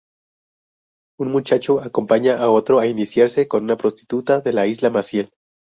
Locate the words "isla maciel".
4.65-5.29